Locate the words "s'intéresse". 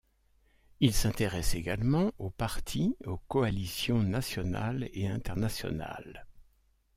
0.95-1.53